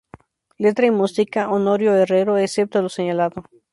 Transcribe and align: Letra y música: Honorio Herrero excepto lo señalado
Letra 0.57 0.87
y 0.87 0.89
música: 0.89 1.51
Honorio 1.51 1.93
Herrero 1.95 2.35
excepto 2.39 2.81
lo 2.81 2.89
señalado 2.89 3.43